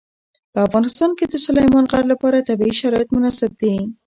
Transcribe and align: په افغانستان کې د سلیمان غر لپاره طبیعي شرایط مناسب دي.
په 0.53 0.59
افغانستان 0.67 1.11
کې 1.17 1.25
د 1.27 1.35
سلیمان 1.45 1.83
غر 1.91 2.03
لپاره 2.13 2.45
طبیعي 2.49 2.75
شرایط 2.81 3.09
مناسب 3.15 3.51
دي. 3.61 3.73